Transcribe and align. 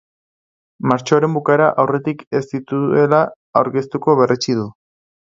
Martxoaren 0.91 1.35
bukaera 1.37 1.67
aurretik 1.83 2.23
ez 2.39 2.41
dituela 2.53 3.19
aurkeztuko 3.61 4.15
berretsi 4.21 4.57
du. 4.61 4.65